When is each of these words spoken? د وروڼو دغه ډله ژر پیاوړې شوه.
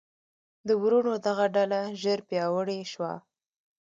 د 0.67 0.69
وروڼو 0.81 1.13
دغه 1.27 1.45
ډله 1.55 1.81
ژر 2.01 2.19
پیاوړې 2.29 2.79
شوه. 2.91 3.13